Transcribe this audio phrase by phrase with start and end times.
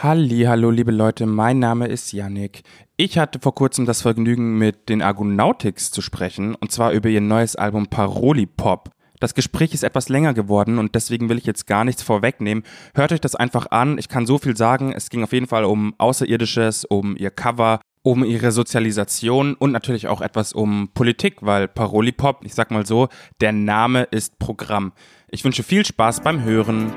[0.00, 2.62] Halli, hallo liebe Leute, mein Name ist Yannick.
[2.96, 7.20] Ich hatte vor kurzem das Vergnügen, mit den Argonautics zu sprechen, und zwar über ihr
[7.20, 8.90] neues Album Paroli Pop.
[9.18, 12.62] Das Gespräch ist etwas länger geworden und deswegen will ich jetzt gar nichts vorwegnehmen.
[12.94, 13.98] Hört euch das einfach an.
[13.98, 14.92] Ich kann so viel sagen.
[14.92, 20.06] Es ging auf jeden Fall um Außerirdisches, um ihr Cover, um ihre Sozialisation und natürlich
[20.06, 23.08] auch etwas um Politik, weil Paroli Pop, ich sag mal so,
[23.40, 24.92] der Name ist Programm.
[25.28, 26.92] Ich wünsche viel Spaß beim Hören.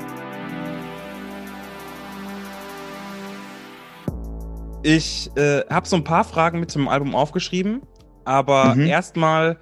[4.84, 7.82] Ich äh, habe so ein paar Fragen mit zum Album aufgeschrieben,
[8.24, 8.86] aber mhm.
[8.86, 9.58] erstmal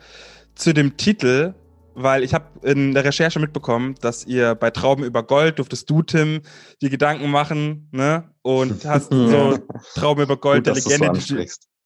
[0.55, 1.55] zu dem Titel,
[1.95, 6.02] weil ich habe in der Recherche mitbekommen, dass ihr bei Trauben über Gold durftest du,
[6.02, 6.41] Tim,
[6.80, 8.30] die Gedanken machen, ne?
[8.41, 9.59] Und hast so
[9.95, 11.37] Trauben über Gold Gut, der Legende so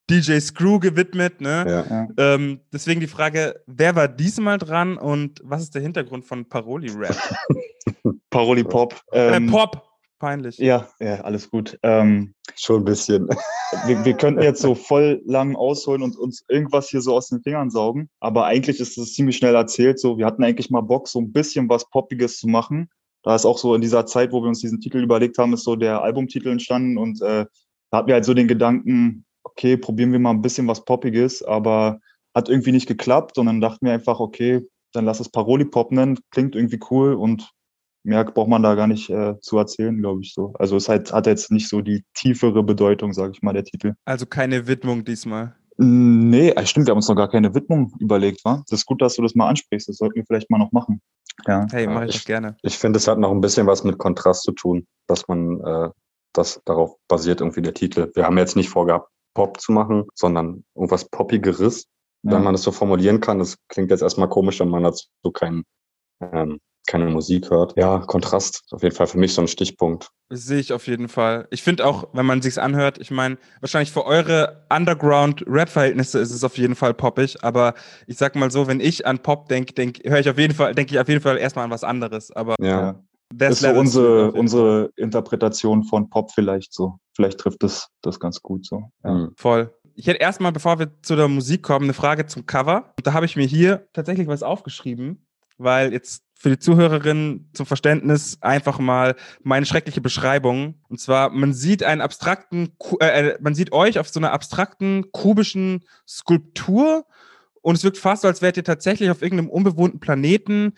[0.09, 1.85] DJ Screw gewidmet, ne?
[1.89, 2.35] Ja.
[2.35, 6.89] Ähm, deswegen die Frage, wer war diesmal dran und was ist der Hintergrund von Paroli
[6.91, 7.17] Rap?
[8.29, 8.95] Paroli Pop.
[9.11, 9.83] Ähm, äh, Pop,
[10.25, 10.57] peinlich.
[10.57, 11.77] Ja, ja, alles gut.
[11.83, 13.29] Ähm, Schon ein bisschen.
[13.85, 17.43] Wir, wir könnten jetzt so voll lang ausholen und uns irgendwas hier so aus den
[17.43, 19.99] Fingern saugen, aber eigentlich ist es ziemlich schnell erzählt.
[19.99, 22.89] So, wir hatten eigentlich mal Bock, so ein bisschen was Poppiges zu machen.
[23.21, 25.63] Da ist auch so in dieser Zeit, wo wir uns diesen Titel überlegt haben, ist
[25.63, 27.45] so der Albumtitel entstanden und äh,
[27.91, 31.43] da hatten wir halt so den Gedanken, okay, probieren wir mal ein bisschen was Poppiges,
[31.43, 31.99] aber
[32.33, 35.91] hat irgendwie nicht geklappt und dann dachten wir einfach, okay, dann lass es Paroli Pop
[35.91, 37.51] nennen, klingt irgendwie cool und
[38.05, 40.53] mehr braucht man da gar nicht äh, zu erzählen, glaube ich so.
[40.57, 43.93] Also es hat, hat jetzt nicht so die tiefere Bedeutung, sage ich mal, der Titel.
[44.05, 45.55] Also keine Widmung diesmal.
[45.77, 48.63] Nee, äh, stimmt, wir haben uns noch gar keine Widmung überlegt, wa?
[48.69, 49.89] Das ist gut, dass du das mal ansprichst.
[49.89, 51.01] Das sollten wir vielleicht mal noch machen.
[51.47, 51.67] Ja.
[51.71, 52.55] Hey, mache ich, ich gerne.
[52.61, 55.89] Ich finde, es hat noch ein bisschen was mit Kontrast zu tun, dass man äh,
[56.31, 58.11] das darauf basiert, irgendwie der Titel.
[58.15, 61.87] Wir haben jetzt nicht vorgehabt, Pop zu machen, sondern irgendwas Poppigeres.
[62.23, 62.31] Ja.
[62.31, 65.63] Wenn man das so formulieren kann, das klingt jetzt erstmal komisch, wenn man dazu keinen
[66.21, 67.73] ähm, keine Musik hört.
[67.77, 70.09] Ja, Kontrast auf jeden Fall für mich so ein Stichpunkt.
[70.29, 71.47] Das sehe ich auf jeden Fall.
[71.51, 76.43] Ich finde auch, wenn man sich's anhört, ich meine, wahrscheinlich für eure Underground-Rap-Verhältnisse ist es
[76.43, 77.73] auf jeden Fall poppig, aber
[78.07, 80.73] ich sag mal so, wenn ich an Pop denke, denk, höre ich auf jeden Fall,
[80.73, 82.31] denke ich auf jeden Fall erstmal an was anderes.
[82.31, 82.99] Aber ja.
[83.33, 86.99] Das ist so unsere, unsere Interpretation von Pop vielleicht so.
[87.15, 88.83] Vielleicht trifft das das ganz gut so.
[89.03, 89.13] Ja.
[89.13, 89.31] Mhm.
[89.35, 89.73] Voll.
[89.95, 92.93] Ich hätte erstmal, bevor wir zu der Musik kommen, eine Frage zum Cover.
[92.97, 95.25] Und da habe ich mir hier tatsächlich was aufgeschrieben,
[95.57, 100.75] weil jetzt für die Zuhörerinnen zum Verständnis einfach mal meine schreckliche Beschreibung.
[100.89, 105.11] Und zwar, man sieht einen abstrakten, äh, äh, man sieht euch auf so einer abstrakten,
[105.11, 107.07] kubischen Skulptur
[107.63, 110.73] und es wirkt fast so, als wärt ihr tatsächlich auf irgendeinem unbewohnten Planeten.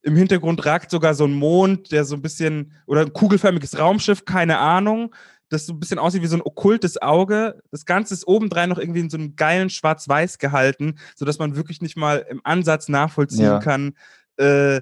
[0.00, 4.24] Im Hintergrund ragt sogar so ein Mond, der so ein bisschen, oder ein kugelförmiges Raumschiff,
[4.24, 5.14] keine Ahnung,
[5.50, 7.60] das so ein bisschen aussieht wie so ein okkultes Auge.
[7.70, 11.82] Das Ganze ist obendrein noch irgendwie in so einem geilen Schwarz-Weiß gehalten, sodass man wirklich
[11.82, 13.58] nicht mal im Ansatz nachvollziehen ja.
[13.58, 13.92] kann,
[14.38, 14.80] äh,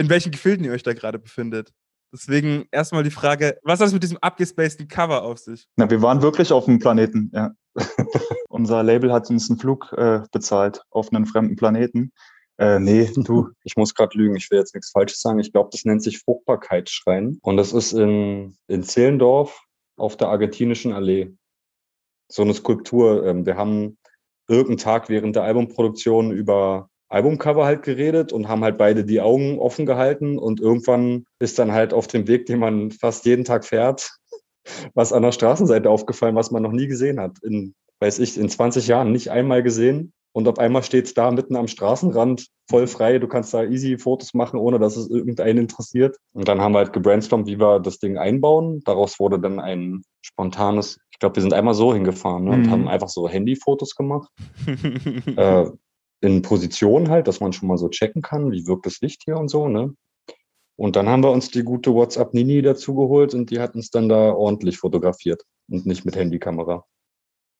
[0.00, 1.72] in welchen Gefilden ihr euch da gerade befindet.
[2.12, 5.68] Deswegen erstmal die Frage, was hat es mit diesem abgespaceden Cover auf sich?
[5.76, 7.50] Na, wir waren wirklich auf dem Planeten, ja.
[8.48, 12.12] Unser Label hat uns einen Flug äh, bezahlt auf einen fremden Planeten.
[12.56, 13.50] Äh, nee, du.
[13.62, 15.38] Ich muss gerade lügen, ich will jetzt nichts Falsches sagen.
[15.38, 17.38] Ich glaube, das nennt sich Fruchtbarkeitsschrein.
[17.42, 19.62] Und das ist in, in Zehlendorf
[19.96, 21.32] auf der argentinischen Allee.
[22.28, 23.24] So eine Skulptur.
[23.26, 23.98] Ähm, wir haben
[24.48, 29.58] irgendeinen Tag während der Albumproduktion über Albumcover halt geredet und haben halt beide die Augen
[29.58, 33.64] offen gehalten und irgendwann ist dann halt auf dem Weg, den man fast jeden Tag
[33.64, 34.10] fährt,
[34.94, 37.38] was an der Straßenseite aufgefallen, was man noch nie gesehen hat.
[37.42, 40.12] In, weiß ich, in 20 Jahren nicht einmal gesehen.
[40.32, 43.18] Und auf einmal steht es da mitten am Straßenrand, voll frei.
[43.18, 46.16] Du kannst da easy Fotos machen, ohne dass es irgendeinen interessiert.
[46.32, 48.80] Und dann haben wir halt gebrainstormt, wie wir das Ding einbauen.
[48.84, 52.70] Daraus wurde dann ein spontanes, ich glaube, wir sind einmal so hingefahren ne, und mhm.
[52.70, 54.30] haben einfach so Handyfotos gemacht.
[55.36, 55.66] äh,
[56.20, 59.36] in Position halt, dass man schon mal so checken kann, wie wirkt das Licht hier
[59.36, 59.94] und so, ne?
[60.76, 63.90] Und dann haben wir uns die gute WhatsApp Nini dazu geholt und die hat uns
[63.90, 66.86] dann da ordentlich fotografiert und nicht mit Handykamera.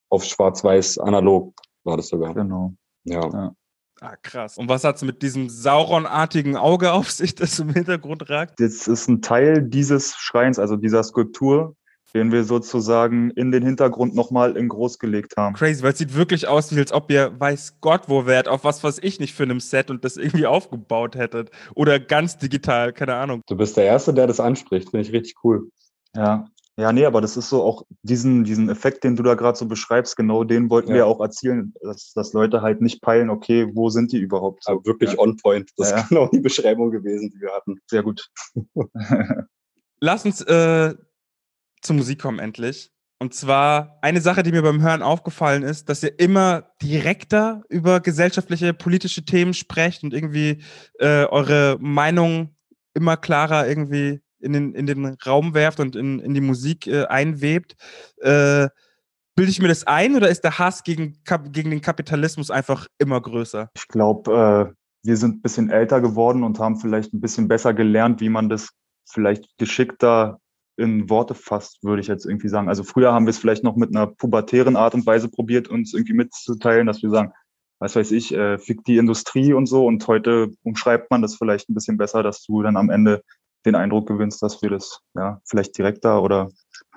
[0.08, 1.54] Auf schwarz-weiß analog
[1.84, 2.34] war das sogar.
[2.34, 2.74] Genau.
[3.04, 3.28] Ja.
[3.30, 3.54] ja.
[4.00, 4.56] Ah, krass.
[4.56, 8.58] Und was hat es mit diesem Sauron-artigen Auge auf sich, das im Hintergrund ragt?
[8.58, 11.76] Das ist ein Teil dieses Schreins, also dieser Skulptur,
[12.14, 15.54] den wir sozusagen in den Hintergrund nochmal in groß gelegt haben.
[15.54, 18.64] Crazy, weil es sieht wirklich aus, wie als ob ihr weiß Gott wo wärt, auf
[18.64, 21.50] was weiß ich nicht für einem Set und das irgendwie aufgebaut hättet.
[21.74, 23.42] Oder ganz digital, keine Ahnung.
[23.46, 25.70] Du bist der Erste, der das anspricht, finde ich richtig cool.
[26.14, 26.46] Ja.
[26.76, 29.66] Ja, nee, aber das ist so auch diesen, diesen Effekt, den du da gerade so
[29.66, 30.96] beschreibst, genau den wollten ja.
[30.96, 34.64] wir auch erzielen, dass, dass Leute halt nicht peilen, okay, wo sind die überhaupt?
[34.64, 34.72] So.
[34.72, 35.18] Aber wirklich ja.
[35.18, 35.70] on point.
[35.76, 35.98] Das ja.
[35.98, 37.80] ist genau die Beschreibung gewesen, die wir hatten.
[37.86, 38.30] Sehr gut.
[40.00, 40.94] Lass uns äh,
[41.82, 42.90] zur Musik kommen endlich.
[43.22, 48.00] Und zwar eine Sache, die mir beim Hören aufgefallen ist, dass ihr immer direkter über
[48.00, 50.62] gesellschaftliche, politische Themen sprecht und irgendwie
[50.98, 52.56] äh, eure Meinung
[52.94, 57.04] immer klarer irgendwie in den, in den Raum werft und in, in die Musik äh,
[57.04, 57.76] einwebt.
[58.22, 58.68] Äh,
[59.36, 61.22] Bilde ich mir das ein oder ist der Hass gegen,
[61.52, 63.70] gegen den Kapitalismus einfach immer größer?
[63.74, 64.74] Ich glaube, äh,
[65.06, 68.48] wir sind ein bisschen älter geworden und haben vielleicht ein bisschen besser gelernt, wie man
[68.48, 68.70] das
[69.06, 70.40] vielleicht geschickter
[70.80, 72.68] in Worte fasst, würde ich jetzt irgendwie sagen.
[72.68, 75.92] Also früher haben wir es vielleicht noch mit einer pubertären Art und Weise probiert, uns
[75.92, 77.32] irgendwie mitzuteilen, dass wir sagen,
[77.78, 79.86] was weiß ich, äh, fickt die Industrie und so.
[79.86, 83.22] Und heute umschreibt man das vielleicht ein bisschen besser, dass du dann am Ende
[83.66, 86.48] den Eindruck gewinnst, dass wir das ja vielleicht direkter oder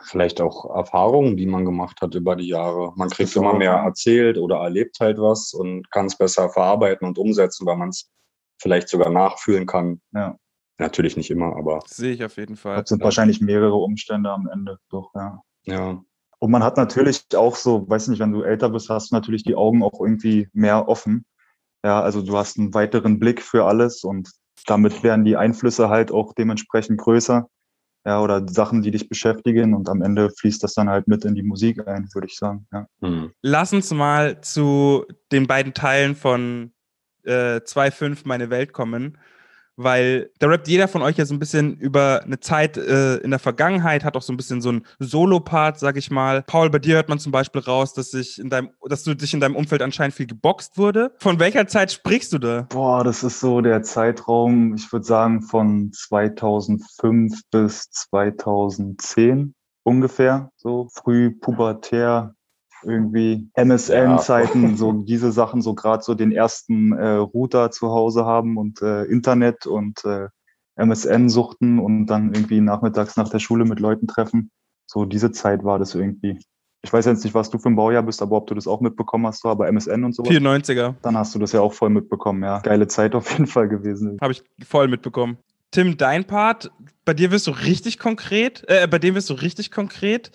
[0.05, 2.93] vielleicht auch Erfahrungen, die man gemacht hat über die Jahre.
[2.95, 7.17] Man kriegt immer mehr erzählt oder erlebt halt was und kann es besser verarbeiten und
[7.17, 8.09] umsetzen, weil man es
[8.61, 10.01] vielleicht sogar nachfühlen kann.
[10.13, 10.37] Ja.
[10.77, 11.81] Natürlich nicht immer, aber.
[11.85, 12.77] Sehe ich auf jeden Fall.
[12.77, 13.05] Das sind ja.
[13.05, 15.41] wahrscheinlich mehrere Umstände am Ende, doch, ja.
[15.65, 16.03] Ja.
[16.39, 19.43] Und man hat natürlich auch so, weiß nicht, wenn du älter bist, hast du natürlich
[19.43, 21.25] die Augen auch irgendwie mehr offen.
[21.85, 24.29] Ja, also du hast einen weiteren Blick für alles und
[24.65, 27.47] damit werden die Einflüsse halt auch dementsprechend größer.
[28.05, 31.35] Ja, oder Sachen, die dich beschäftigen und am Ende fließt das dann halt mit in
[31.35, 32.67] die Musik ein, würde ich sagen.
[32.73, 32.87] Ja.
[33.01, 33.31] Hm.
[33.41, 36.73] Lass uns mal zu den beiden Teilen von
[37.23, 39.17] äh, 2.5 Meine Welt kommen
[39.75, 43.31] weil da rappt jeder von euch ja so ein bisschen über eine Zeit äh, in
[43.31, 46.43] der Vergangenheit, hat auch so ein bisschen so einen Solo-Part, sag ich mal.
[46.43, 49.33] Paul, bei dir hört man zum Beispiel raus, dass, sich in deinem, dass du dich
[49.33, 51.11] in deinem Umfeld anscheinend viel geboxt wurde.
[51.19, 52.67] Von welcher Zeit sprichst du da?
[52.69, 59.53] Boah, das ist so der Zeitraum, ich würde sagen, von 2005 bis 2010
[59.83, 62.35] ungefähr, so früh pubertär,
[62.83, 64.75] irgendwie MSN-Zeiten, ja.
[64.75, 69.03] so diese Sachen, so gerade so den ersten äh, Router zu Hause haben und äh,
[69.05, 70.27] Internet und äh,
[70.75, 74.51] MSN suchten und dann irgendwie nachmittags nach der Schule mit Leuten treffen.
[74.85, 76.39] So diese Zeit war das irgendwie.
[76.81, 78.81] Ich weiß jetzt nicht, was du für ein Baujahr bist, aber ob du das auch
[78.81, 80.23] mitbekommen hast, so, aber MSN und so.
[80.23, 80.95] 94er.
[81.01, 82.59] Dann hast du das ja auch voll mitbekommen, ja.
[82.59, 84.17] Geile Zeit auf jeden Fall gewesen.
[84.19, 85.37] Habe ich voll mitbekommen.
[85.71, 86.71] Tim, dein Part,
[87.05, 90.31] bei dir wirst du richtig konkret, äh, bei dem wirst du richtig konkret.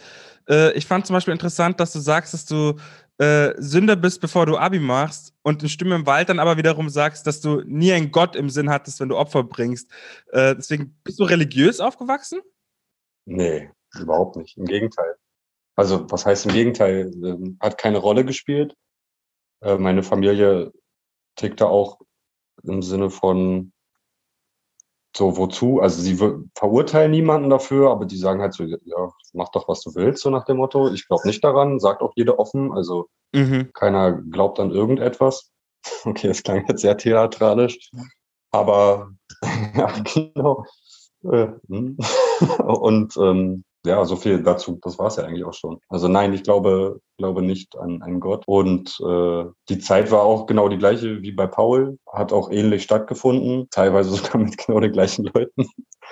[0.48, 2.76] Äh, ich fand zum Beispiel interessant, dass du sagst, dass du
[3.18, 6.88] äh, Sünder bist, bevor du Abi machst und eine Stimme im Wald dann aber wiederum
[6.88, 9.90] sagst, dass du nie einen Gott im Sinn hattest, wenn du Opfer bringst.
[10.32, 12.40] Äh, deswegen bist du religiös aufgewachsen?
[13.24, 14.56] Nee, überhaupt nicht.
[14.56, 15.16] Im Gegenteil.
[15.74, 17.10] Also, was heißt im Gegenteil?
[17.22, 18.74] Ähm, hat keine Rolle gespielt.
[19.62, 20.72] Äh, meine Familie
[21.36, 22.00] tickte auch
[22.62, 23.72] im Sinne von,
[25.16, 25.80] so, wozu?
[25.80, 26.18] Also sie
[26.54, 30.30] verurteilen niemanden dafür, aber die sagen halt so, ja, mach doch, was du willst, so
[30.30, 30.90] nach dem Motto.
[30.92, 32.72] Ich glaube nicht daran, sagt auch jeder offen.
[32.72, 33.72] Also mhm.
[33.72, 35.50] keiner glaubt an irgendetwas.
[36.04, 37.90] Okay, das klang jetzt sehr theatralisch.
[38.50, 39.10] Aber
[39.74, 40.64] ja, genau.
[41.24, 41.96] Äh, hm.
[42.58, 44.78] Und ähm, ja, so viel dazu.
[44.82, 45.78] Das war es ja eigentlich auch schon.
[45.88, 48.44] Also nein, ich glaube, glaube nicht an einen Gott.
[48.46, 52.84] Und äh, die Zeit war auch genau die gleiche wie bei Paul, hat auch ähnlich
[52.84, 55.66] stattgefunden, teilweise sogar mit genau den gleichen Leuten.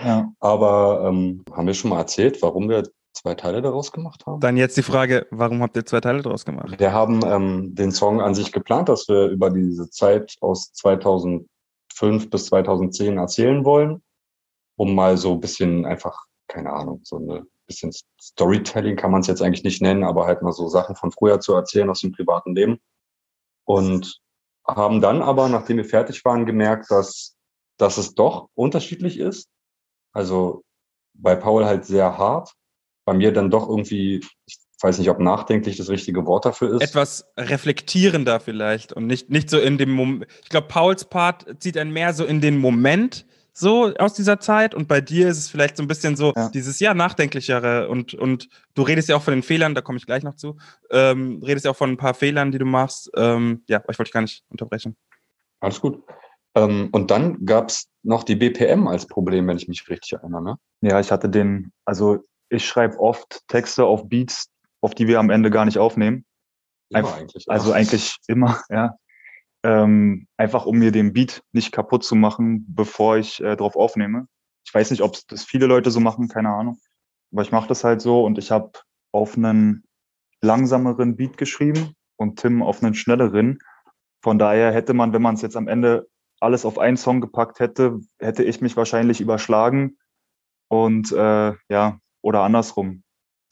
[0.04, 0.30] Ja.
[0.40, 2.82] Aber ähm, haben wir schon mal erzählt, warum wir
[3.14, 4.40] zwei Teile daraus gemacht haben?
[4.40, 6.78] Dann jetzt die Frage, warum habt ihr zwei Teile daraus gemacht?
[6.78, 11.48] Wir haben ähm, den Song an sich geplant, dass wir über diese Zeit aus 2005
[12.28, 14.02] bis 2010 erzählen wollen,
[14.76, 19.26] um mal so ein bisschen einfach, keine Ahnung, so eine bisschen Storytelling kann man es
[19.26, 22.12] jetzt eigentlich nicht nennen, aber halt mal so Sachen von früher zu erzählen aus dem
[22.12, 22.78] privaten Leben.
[23.64, 24.20] Und
[24.66, 27.36] haben dann aber, nachdem wir fertig waren, gemerkt, dass,
[27.78, 29.48] dass es doch unterschiedlich ist.
[30.12, 30.64] Also
[31.14, 32.52] bei Paul halt sehr hart,
[33.04, 36.82] bei mir dann doch irgendwie, ich weiß nicht, ob nachdenklich das richtige Wort dafür ist.
[36.82, 40.26] Etwas reflektierender vielleicht und nicht, nicht so in dem Moment.
[40.42, 43.26] Ich glaube, Pauls Part zieht einen mehr so in den Moment
[43.58, 46.50] so aus dieser Zeit und bei dir ist es vielleicht so ein bisschen so ja.
[46.50, 50.04] dieses ja nachdenklichere und und du redest ja auch von den Fehlern, da komme ich
[50.04, 50.58] gleich noch zu.
[50.90, 53.10] Ähm, redest ja auch von ein paar Fehlern, die du machst.
[53.16, 54.94] Ähm, ja, ich wollte dich gar nicht unterbrechen.
[55.60, 56.02] Alles gut.
[56.54, 60.42] Ähm, und dann gab es noch die BPM als Problem, wenn ich mich richtig erinnere.
[60.42, 60.56] Ne?
[60.82, 62.18] Ja, ich hatte den, also
[62.50, 64.50] ich schreibe oft Texte auf Beats,
[64.82, 66.26] auf die wir am Ende gar nicht aufnehmen.
[66.90, 67.46] Immer eigentlich.
[67.48, 68.96] Also eigentlich immer, ja
[69.66, 74.28] ähm, einfach um mir den Beat nicht kaputt zu machen, bevor ich äh, drauf aufnehme.
[74.64, 76.78] Ich weiß nicht, ob das viele Leute so machen, keine Ahnung.
[77.32, 78.70] Aber ich mache das halt so und ich habe
[79.12, 79.82] auf einen
[80.40, 83.58] langsameren Beat geschrieben und Tim auf einen schnelleren.
[84.23, 86.06] Von daher hätte man, wenn man es jetzt am Ende
[86.40, 89.99] alles auf einen Song gepackt hätte, hätte ich mich wahrscheinlich überschlagen
[90.68, 93.02] und äh, ja, oder andersrum.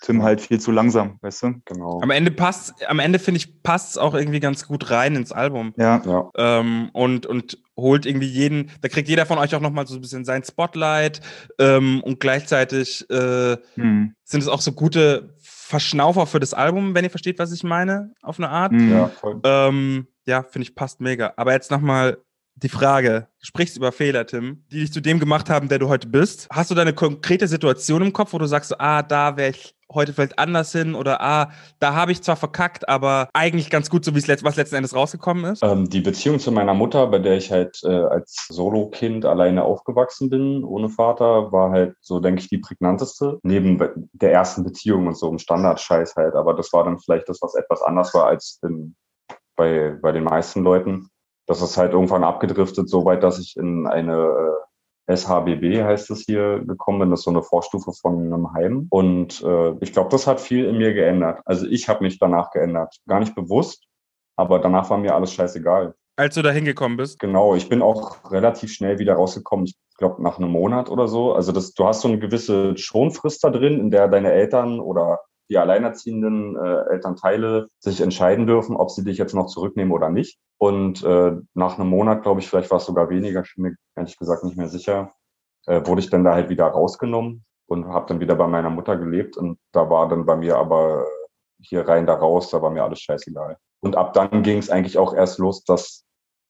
[0.04, 1.54] Tim halt viel zu langsam, weißt du?
[1.64, 2.00] Genau.
[2.02, 5.32] Am Ende passt, am Ende finde ich, passt es auch irgendwie ganz gut rein ins
[5.32, 5.73] Album.
[5.78, 6.02] Ja.
[6.04, 6.30] ja.
[6.37, 10.02] Ähm, und, und holt irgendwie jeden, da kriegt jeder von euch auch nochmal so ein
[10.02, 11.23] bisschen sein Spotlight
[11.58, 14.14] ähm, und gleichzeitig äh, hm.
[14.25, 18.12] sind es auch so gute Verschnaufer für das Album, wenn ihr versteht, was ich meine,
[18.20, 18.73] auf eine Art.
[18.73, 18.92] Hm.
[18.92, 19.40] Ja, voll.
[19.42, 21.32] Ähm, ja, finde ich, passt mega.
[21.37, 22.18] Aber jetzt nochmal
[22.56, 25.88] die Frage, du sprichst über Fehler, Tim, die dich zu dem gemacht haben, der du
[25.88, 26.46] heute bist.
[26.50, 29.74] Hast du da eine konkrete Situation im Kopf, wo du sagst, ah, da wäre ich
[29.93, 34.05] heute vielleicht anders hin oder ah, da habe ich zwar verkackt, aber eigentlich ganz gut,
[34.05, 35.62] so wie es letzt, was letzten Endes rausgekommen ist?
[35.62, 40.31] Ähm, die Beziehung zu meiner Mutter, bei der ich halt äh, als Solo-Kind alleine aufgewachsen
[40.31, 43.38] bin, ohne Vater, war halt so, denke ich, die prägnanteste.
[43.43, 43.79] Neben
[44.12, 46.35] der ersten Beziehung und so im Standardscheiß halt.
[46.35, 48.97] Aber das war dann vielleicht das, was etwas anders war als in,
[49.57, 51.09] bei, bei den meisten Leuten.
[51.47, 54.63] Das ist halt irgendwann abgedriftet, so weit, dass ich in eine äh,
[55.06, 57.11] SHBB heißt es hier gekommen bin.
[57.11, 58.87] Das ist so eine Vorstufe von einem Heim.
[58.90, 61.40] Und äh, ich glaube, das hat viel in mir geändert.
[61.44, 62.96] Also ich habe mich danach geändert.
[63.06, 63.84] Gar nicht bewusst,
[64.37, 65.94] aber danach war mir alles scheißegal.
[66.16, 67.18] Als du da hingekommen bist?
[67.18, 69.66] Genau, ich bin auch relativ schnell wieder rausgekommen.
[69.66, 71.32] Ich glaube, nach einem Monat oder so.
[71.32, 75.20] Also das, du hast so eine gewisse Schonfrist da drin, in der deine Eltern oder
[75.50, 80.38] die alleinerziehenden äh, Elternteile sich entscheiden dürfen, ob sie dich jetzt noch zurücknehmen oder nicht.
[80.58, 83.76] Und äh, nach einem Monat, glaube ich, vielleicht war es sogar weniger, ich bin mir
[83.96, 85.12] ehrlich gesagt nicht mehr sicher,
[85.66, 88.96] äh, wurde ich dann da halt wieder rausgenommen und habe dann wieder bei meiner Mutter
[88.96, 89.36] gelebt.
[89.36, 91.06] Und da war dann bei mir aber
[91.60, 93.58] hier rein, da raus, da war mir alles scheißegal.
[93.80, 96.04] Und ab dann ging es eigentlich auch erst los, dass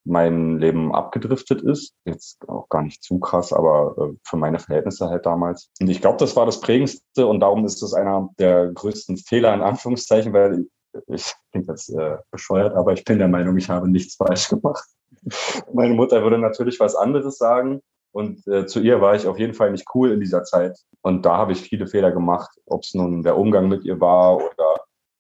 [0.05, 1.95] mein Leben abgedriftet ist.
[2.05, 5.71] Jetzt auch gar nicht zu krass, aber äh, für meine Verhältnisse halt damals.
[5.81, 9.55] Und ich glaube, das war das Prägendste und darum ist es einer der größten Fehler
[9.55, 10.67] in Anführungszeichen, weil
[11.09, 14.85] ich klingt jetzt äh, bescheuert, aber ich bin der Meinung, ich habe nichts falsch gemacht.
[15.73, 17.81] Meine Mutter würde natürlich was anderes sagen.
[18.13, 20.79] Und äh, zu ihr war ich auf jeden Fall nicht cool in dieser Zeit.
[21.03, 24.37] Und da habe ich viele Fehler gemacht, ob es nun der Umgang mit ihr war
[24.37, 24.74] oder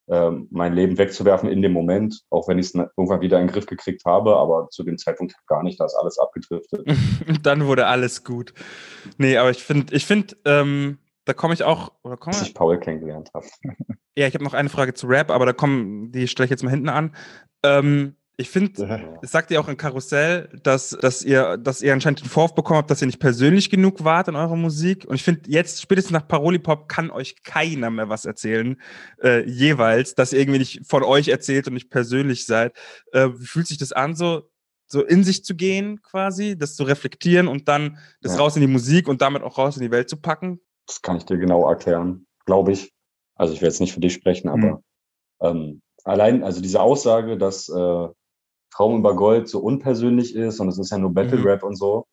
[0.06, 3.66] mein Leben wegzuwerfen in dem Moment, auch wenn ich es irgendwann wieder in den Griff
[3.66, 6.86] gekriegt habe, aber zu dem Zeitpunkt gar nicht, da ist alles abgedriftet.
[7.42, 8.52] Dann wurde alles gut.
[9.16, 12.78] Nee, aber ich finde, ich finde, ähm, da komme ich auch, oder komme ich Paul
[12.78, 13.46] kennengelernt habe.
[14.16, 16.62] Ja, ich habe noch eine Frage zu Rap, aber da kommen, die stelle ich jetzt
[16.62, 17.16] mal hinten an.
[17.64, 22.20] Ähm, ich finde, es sagt ihr auch in Karussell, dass, dass, ihr, dass ihr anscheinend
[22.20, 25.04] den Vorwurf bekommen habt, dass ihr nicht persönlich genug wart in eurer Musik.
[25.06, 28.80] Und ich finde, jetzt spätestens nach Parolipop kann euch keiner mehr was erzählen,
[29.22, 32.76] äh, jeweils, dass ihr irgendwie nicht von euch erzählt und nicht persönlich seid.
[33.12, 34.50] Äh, wie fühlt sich das an, so,
[34.86, 38.40] so in sich zu gehen quasi, das zu reflektieren und dann das ja.
[38.40, 40.60] raus in die Musik und damit auch raus in die Welt zu packen?
[40.86, 42.92] Das kann ich dir genau erklären, glaube ich.
[43.36, 44.80] Also ich will jetzt nicht für dich sprechen, aber mhm.
[45.40, 48.08] ähm, allein, also diese Aussage, dass äh,
[48.74, 51.46] Traum über Gold so unpersönlich ist und es ist ja nur Battle mhm.
[51.46, 51.68] Rap mhm.
[51.68, 52.06] und so,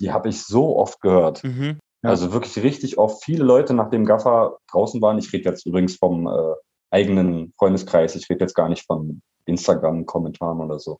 [0.00, 1.44] die habe ich so oft gehört.
[1.44, 1.78] Mhm.
[2.02, 2.10] Ja.
[2.10, 3.22] Also wirklich richtig oft.
[3.22, 6.54] Viele Leute, nachdem Gaffer draußen waren, ich rede jetzt übrigens vom äh,
[6.90, 10.98] eigenen Freundeskreis, ich rede jetzt gar nicht von Instagram-Kommentaren oder so.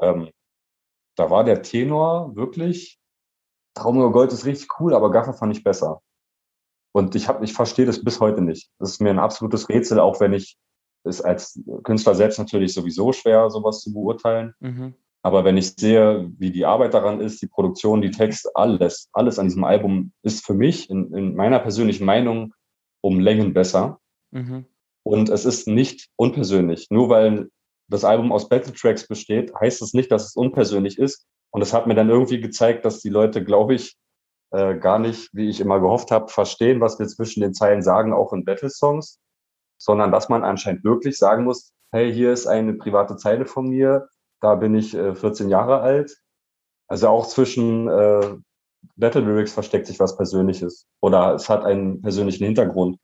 [0.00, 0.30] Ähm,
[1.16, 2.98] da war der Tenor wirklich,
[3.74, 6.00] Traum über Gold ist richtig cool, aber Gaffer fand ich besser.
[6.92, 8.70] Und ich, hab, ich verstehe das bis heute nicht.
[8.78, 10.56] Das ist mir ein absolutes Rätsel, auch wenn ich
[11.04, 14.54] ist als Künstler selbst natürlich sowieso schwer, sowas zu beurteilen.
[14.60, 14.94] Mhm.
[15.22, 19.38] Aber wenn ich sehe, wie die Arbeit daran ist, die Produktion, die Text, alles, alles
[19.38, 22.54] an diesem Album ist für mich in, in meiner persönlichen Meinung
[23.00, 24.00] um Längen besser.
[24.30, 24.64] Mhm.
[25.02, 26.88] Und es ist nicht unpersönlich.
[26.90, 27.48] Nur weil
[27.88, 31.26] das Album aus Battle Tracks besteht, heißt es nicht, dass es unpersönlich ist.
[31.50, 33.96] Und es hat mir dann irgendwie gezeigt, dass die Leute, glaube ich,
[34.50, 38.12] äh, gar nicht, wie ich immer gehofft habe, verstehen, was wir zwischen den Zeilen sagen,
[38.12, 39.18] auch in Battle-Songs
[39.78, 44.08] sondern dass man anscheinend wirklich sagen muss, hey, hier ist eine private Zeile von mir,
[44.40, 46.16] da bin ich äh, 14 Jahre alt.
[46.88, 48.36] Also auch zwischen äh,
[48.96, 52.98] Battle Lyrics versteckt sich was Persönliches oder es hat einen persönlichen Hintergrund.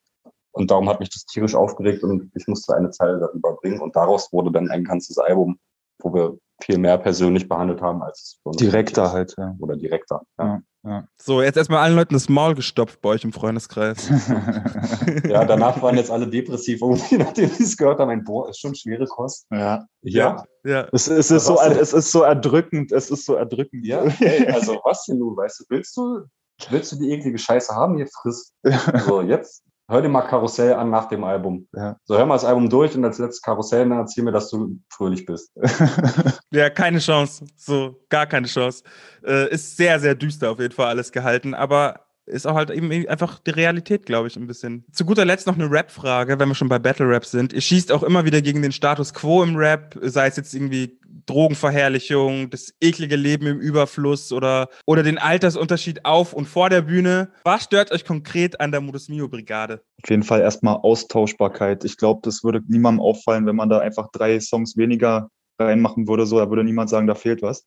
[0.53, 3.81] Und darum hat mich das tierisch aufgeregt und ich musste eine Zeile darüber bringen.
[3.81, 5.59] Und daraus wurde dann ein ganzes Album,
[6.01, 9.55] wo wir viel mehr persönlich behandelt haben als direkter halt, ja.
[9.59, 10.23] Oder direkter.
[10.39, 10.61] Ja.
[10.87, 11.09] Ja.
[11.17, 14.07] So, jetzt erstmal allen Leuten das Maul gestopft bei euch im Freundeskreis.
[15.25, 18.11] ja, danach waren jetzt alle depressiv, irgendwie, nachdem sie es gehört haben.
[18.11, 19.47] Ein Boah, ist schon schwere Kost.
[19.51, 19.87] Ja.
[20.03, 20.45] Ja.
[20.63, 20.87] ja.
[20.93, 22.93] Es, es, ist so, es ist so erdrückend.
[22.93, 23.87] Es ist so erdrückend.
[23.87, 26.25] Ja, ey, also was denn nun, weißt du, willst du,
[26.69, 27.97] willst du die eklige Scheiße haben?
[27.97, 28.53] Hier frisst.
[29.07, 31.69] So, jetzt hör dir mal Karussell an nach dem Album.
[31.75, 31.97] Ja.
[32.05, 34.79] So, hör mal das Album durch und als letztes Karussell, dann erzähl mir, dass du
[34.89, 35.53] fröhlich bist.
[36.51, 37.45] ja, keine Chance.
[37.57, 38.83] So, gar keine Chance.
[39.25, 42.91] Äh, ist sehr, sehr düster auf jeden Fall alles gehalten, aber ist auch halt eben
[43.09, 44.85] einfach die Realität, glaube ich, ein bisschen.
[44.93, 47.53] Zu guter Letzt noch eine Rap-Frage, wenn wir schon bei Battle Rap sind.
[47.53, 50.99] Ihr schießt auch immer wieder gegen den Status quo im Rap, sei es jetzt irgendwie
[51.27, 57.31] Drogenverherrlichung, das eklige Leben im Überfluss oder, oder den Altersunterschied auf und vor der Bühne.
[57.45, 59.83] Was stört euch konkret an der Modus Mio Brigade?
[60.03, 61.85] Auf jeden Fall erstmal Austauschbarkeit.
[61.85, 66.27] Ich glaube, das würde niemandem auffallen, wenn man da einfach drei Songs weniger reinmachen würde.
[66.27, 67.67] So, da würde niemand sagen, da fehlt was.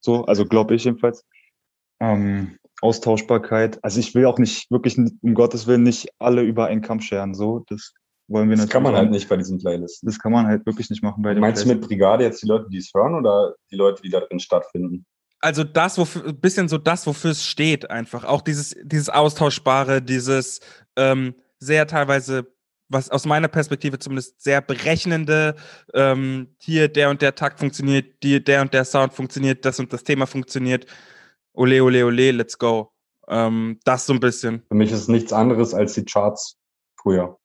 [0.00, 1.24] So, also glaube ich jedenfalls.
[2.02, 3.78] Ähm, Austauschbarkeit.
[3.82, 7.32] Also ich will auch nicht wirklich, um Gottes Willen, nicht alle über einen Kamm scheren.
[7.32, 7.94] So, das
[8.26, 8.72] wollen wir Das natürlich.
[8.72, 10.08] kann man halt nicht bei diesen Playlisten.
[10.08, 11.88] Das kann man halt wirklich nicht machen bei den Meinst du Playlisten.
[11.88, 15.06] mit Brigade jetzt die Leute, die es hören oder die Leute, die da drin stattfinden?
[15.40, 18.24] Also das, wofür, ein bisschen so das, wofür es steht, einfach.
[18.24, 20.60] Auch dieses, dieses Austauschbare, dieses
[20.96, 22.46] ähm, sehr teilweise,
[22.88, 25.56] was aus meiner Perspektive zumindest sehr berechnende,
[25.94, 29.92] ähm, hier der und der Takt funktioniert, die, der und der Sound funktioniert, das und
[29.92, 30.86] das Thema funktioniert.
[31.54, 32.92] Ole, ole, ole, let's go.
[33.28, 34.62] Ähm, das so ein bisschen.
[34.68, 36.56] Für mich ist es nichts anderes als die Charts
[37.00, 37.38] früher.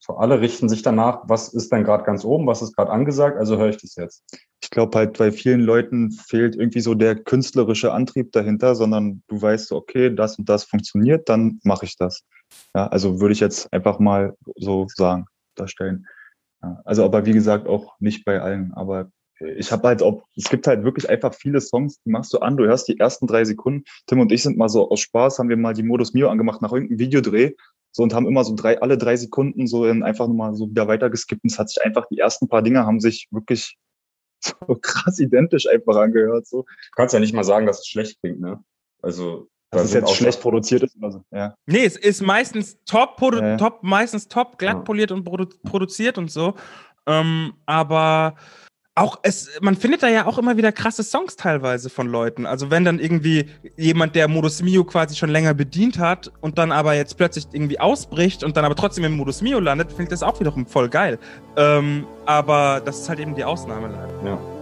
[0.00, 3.36] So, alle richten sich danach, was ist denn gerade ganz oben, was ist gerade angesagt,
[3.36, 4.22] also höre ich das jetzt.
[4.62, 9.42] Ich glaube halt, bei vielen Leuten fehlt irgendwie so der künstlerische Antrieb dahinter, sondern du
[9.42, 12.22] weißt, so, okay, das und das funktioniert, dann mache ich das.
[12.74, 15.26] Ja, also würde ich jetzt einfach mal so sagen,
[15.56, 16.06] darstellen.
[16.62, 18.72] Ja, also aber wie gesagt, auch nicht bei allen.
[18.74, 22.38] Aber ich habe halt auch, es gibt halt wirklich einfach viele Songs, die machst du
[22.38, 23.84] an, du hörst die ersten drei Sekunden.
[24.06, 26.62] Tim und ich sind mal so aus Spaß, haben wir mal die Modus Mio angemacht
[26.62, 27.52] nach irgendeinem Videodreh.
[27.92, 30.88] So und haben immer so drei, alle drei Sekunden so in einfach nochmal so wieder
[30.88, 31.42] weitergeskippt.
[31.44, 33.76] Und es hat sich einfach, die ersten paar Dinge haben sich wirklich
[34.40, 36.46] so krass identisch einfach angehört.
[36.46, 36.62] So.
[36.62, 38.62] Du kannst ja nicht mal sagen, dass es schlecht klingt, ne?
[39.02, 41.22] Also, da Dass es jetzt auch schlecht produziert ist oder so.
[41.30, 41.54] Ja.
[41.66, 44.80] Nee, es ist meistens top, produ Ja, top meistens top, glatt Ja.
[44.80, 46.54] poliert und produ produziert und so.
[47.06, 48.36] Ähm, aber
[48.98, 52.46] auch es, man findet da ja auch immer wieder krasse Songs teilweise von Leuten.
[52.46, 56.72] Also wenn dann irgendwie jemand, der Modus Mio quasi schon länger bedient hat und dann
[56.72, 60.08] aber jetzt plötzlich irgendwie ausbricht und dann aber trotzdem im Modus Mio landet, finde ich
[60.10, 61.18] das auch wiederum voll geil.
[61.56, 64.30] Ähm, aber das ist halt eben die Ausnahme leider.
[64.30, 64.57] Ja.